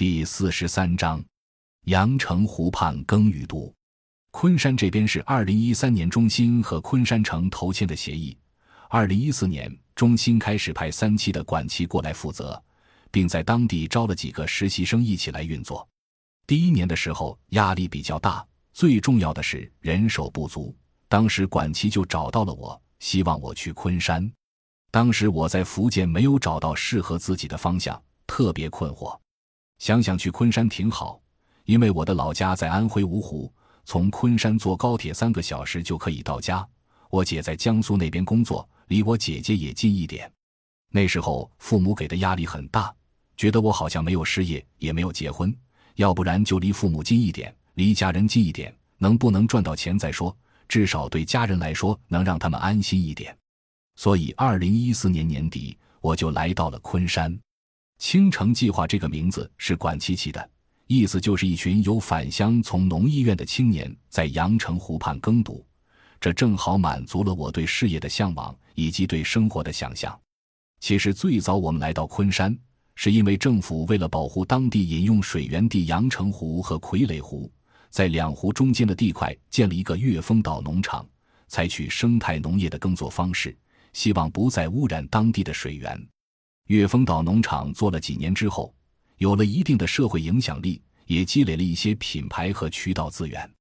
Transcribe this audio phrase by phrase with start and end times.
[0.00, 1.22] 第四十三章，
[1.84, 3.70] 阳澄湖畔耕耘度。
[4.30, 8.34] 昆山这边是二零一三年中心和昆山城投签的协议。
[8.88, 12.58] 二零一四年，中心开始派三期的管期过来负责，
[13.10, 15.86] 并在当地招了几个实习生一起来运作。
[16.46, 18.42] 第一年的时候压力比较大，
[18.72, 20.74] 最重要的是人手不足。
[21.10, 24.32] 当时管期就找到了我，希望我去昆山。
[24.90, 28.02] 当时我在福建没有找到适合自己的方向。
[28.26, 29.19] 特别困惑，
[29.80, 31.18] 想想去昆山挺好，
[31.64, 33.50] 因为我的老家在安徽芜湖，
[33.86, 36.64] 从昆山坐高铁三个小时就可以到家。
[37.08, 40.30] 我姐在江苏那边工作，离我姐姐也近一点。
[40.90, 42.94] 那时候父母给的压力很大，
[43.38, 45.52] 觉得我好像没有事业，也没有结婚，
[45.94, 50.36] 要不然就离父母近一点，离家人近一点，能不能赚到钱再说，
[50.68, 53.34] 至少对家人来说能让他们安心一点。
[53.96, 57.34] 所以，二零一四年年底我就来到了昆山。
[58.00, 60.50] 青城计划这个名字是管期起的，
[60.86, 65.64] 意思就是一群有返乡从农医院的青年在阳澄湖畔耕读，
[66.18, 70.18] 这正好满足了我对事业的向往以及对生活的想象。
[70.80, 72.58] 其实最早我们来到昆山，
[72.94, 77.52] 是因为政府为了保护当地饮用水源地阳澄湖和傀儡湖，
[77.90, 81.06] 在两湖中间的地块建了一个月丰岛农场，
[81.48, 83.54] 采取生态农业的耕作方式，
[83.92, 86.02] 希望不再污染当地的水源。
[86.70, 88.72] 岳峰岛农场做了几年之后，
[89.16, 93.52] 有了一定的社会影响力，也积累了一些品牌和渠道资源。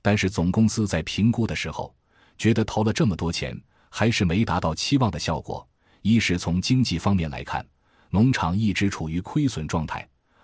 [0.00, 1.94] 但是总公司在评估的时候，
[2.38, 3.54] 觉得投了这么多钱，
[3.90, 5.68] 还是没达到期望的效果。
[6.00, 7.62] 一是从经济方面来看，
[8.08, 10.00] 农场一直处于亏损状态；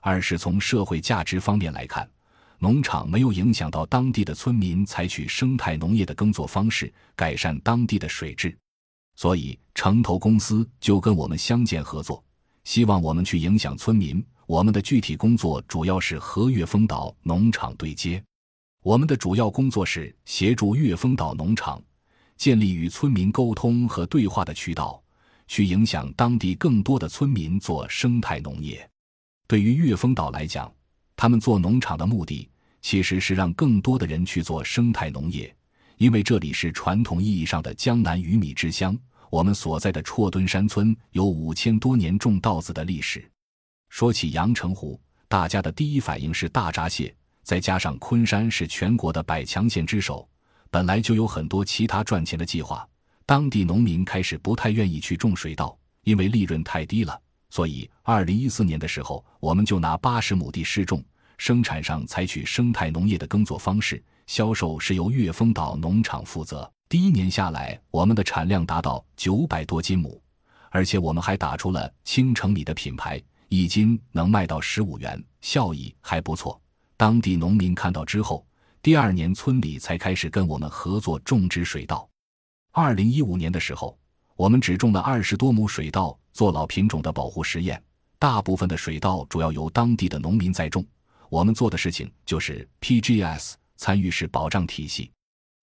[0.00, 2.08] 二是从社会价值方面来看，
[2.60, 8.56] 农场没有影响到当地的村民采取生态农业的耕作方式，改善当地的水质。
[9.16, 12.22] 所以，城投公司就跟我们相见合作，
[12.64, 14.24] 希望我们去影响村民。
[14.46, 18.22] 我们的具体工作主要是和岳峰岛农场对接。
[18.84, 21.82] 我们的主要工作是协助岳峰岛农场
[22.36, 25.02] 建立与村民沟通和对话的渠道，
[25.48, 28.88] 去影响当地更多的村民做生态农业。
[29.48, 30.72] 对于岳峰岛来讲，
[31.16, 32.48] 他们做农场的目的
[32.82, 35.52] 其实是让更多的人去做生态农业。
[35.96, 38.96] 因为这里是传统意义上的江南鱼米之乡，
[39.30, 43.26] 我们所在的绰墩山村有五千多年种稻子的历史。
[43.88, 50.28] 说起阳澄湖，大家的第一反应是大闸蟹，再加上昆山是全国的百强县之首，
[50.70, 52.86] 本来就有很多其他赚钱的计划。
[53.24, 57.18] 当地农民开始不太愿意去种水稻，因为利润太低了。
[57.48, 61.02] 所以，二零一四年的时候，我们就拿八十亩地试种，
[61.38, 64.02] 生产上采取生态农业的耕作方式。
[64.26, 66.70] 销售是由岳峰岛农场负责。
[66.88, 70.20] 第一年下来，我们的产量达到九百多斤亩，
[70.70, 76.60] 而且我们还打出了青城米的品牌，一斤能卖到十五元，效益还不错。
[76.96, 78.46] 当地农民看到之后，
[78.82, 82.08] 第二年村里才开始跟我们合作种植水稻。
[82.72, 83.98] 二零一五年的时候，
[84.34, 87.82] 我们只种了二十多亩水稻，做老品种的保护实验。
[88.18, 90.84] 大部分的水稻主要由当地的农民在种，
[91.28, 93.54] 我们做的事情就是 PGS。
[93.76, 95.10] 参与式保障体系，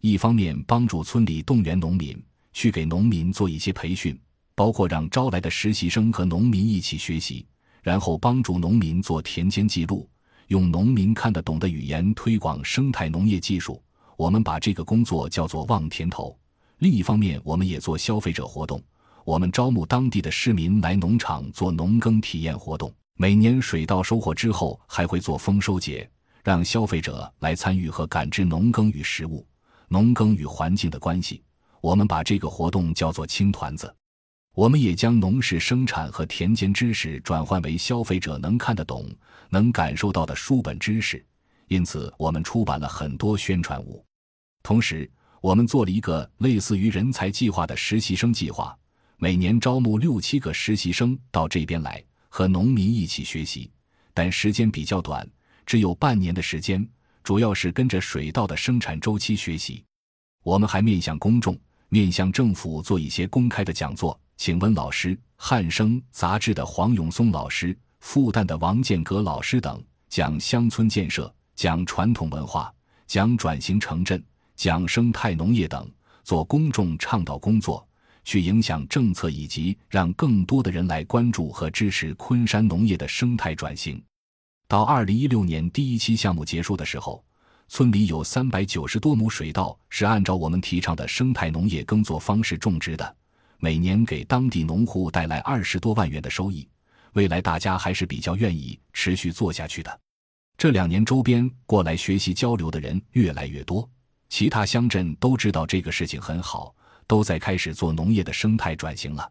[0.00, 2.20] 一方面帮助村里动员农民
[2.52, 4.18] 去给农民做一些培训，
[4.54, 7.46] 包括让招来的实习生和农民一起学习，
[7.82, 10.08] 然后帮助农民做田间记录，
[10.48, 13.82] 用农民看得懂的语言推广生态农业技术。
[14.16, 16.34] 我们把这个工作叫做望田头。
[16.78, 18.82] 另一方面，我们也做消费者活动，
[19.24, 22.92] 我们招募当地的市民来农场做农耕体验活动。
[23.18, 26.08] 每年水稻收获之后，还会做丰收节。
[26.46, 29.44] 让消费者来参与和感知农耕与食物、
[29.88, 31.42] 农耕与环境的关系。
[31.80, 33.92] 我们把这个活动叫做“青团子”。
[34.54, 39.12] 我们也将农事生产和田间知识转换为消费者能看得懂、
[39.50, 41.26] 能感受到的书本知识。
[41.66, 44.06] 因此，我们出版了很多宣传物。
[44.62, 48.72] 同时，我们做了一个类似于人才计划的实习生计划，
[49.16, 53.68] 每年招募六七个实习生到这边来和农民一起学习，
[54.14, 55.28] 但时间比较短。
[55.66, 56.88] 只有半年的时间，
[57.24, 59.84] 主要是跟着水稻的生产周期学习。
[60.44, 61.58] 我们还面向公众、
[61.88, 72.72] 面向政府做一些公开的讲座，请温老师、汉生杂志的黄永松老师、复旦的王建革老师等讲乡村建设、讲传统文化、
[73.08, 74.24] 讲转型城镇、
[74.54, 75.90] 讲生态农业等，
[76.22, 77.84] 做公众倡导工作，
[78.22, 84.00] 去影响政策以及让更多的人来关注和支持昆山农业的生态转型。
[84.68, 87.24] 到二零一六年第一期项目结束的时候，
[87.68, 93.16] 村里有三百九十多亩水稻是按照我们提倡的生态农业耕作方式种植的，
[93.58, 96.68] 每年给当地农户带来二十多万元的收益，
[97.12, 100.00] 未来大家还是比较愿意持续做下去的。
[100.58, 103.88] 这两年周边过来学习交流的人越来越多，
[104.28, 106.74] 其他乡镇都知道这个事情很好，
[107.06, 109.30] 都在开始做农业的生态转型了。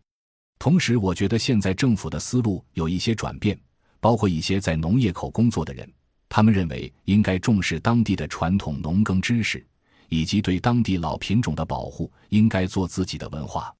[0.57, 3.59] 同时，我觉得现在政府的思路有一些转变，
[4.05, 5.91] 包括一些在农业口工作的人，
[6.29, 9.65] 他们认为应该重视当地的传统农耕知识，
[10.09, 13.73] 以及对当地老品种的保护，应该做自己的文化。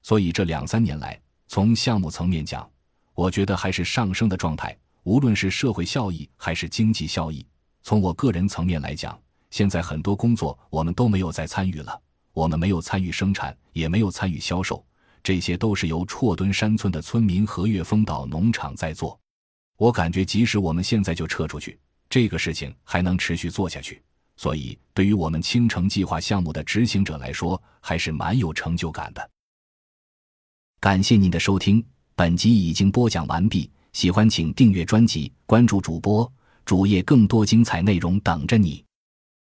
[0.00, 2.70] 所以这两三年来，从项目层面讲，
[3.14, 4.78] 我觉得还是上升的状态。
[5.02, 7.44] 无论是社会效益还是经济效益，
[7.82, 9.18] 从我个人层面来讲，
[9.50, 12.00] 现在很多工作我们都没有再参与了。
[12.32, 14.86] 我们没有参与生产，也没有参与销售。
[15.20, 19.18] 这些都是由绰敦山村的村民何月峰岛农场在做。
[19.76, 21.78] 我感觉，即使我们现在就撤出去，
[22.08, 24.00] 这个事情还能持续做下去。
[24.36, 29.30] 所以，对于我们青城计划项目的执行者来说，还是蛮有成就感的。
[30.80, 31.84] 感谢您的收听，
[32.14, 33.70] 本集已经播讲完毕。
[33.92, 36.30] 喜欢请订阅专辑，关注主播
[36.64, 38.83] 主页，更多精彩内容等着你。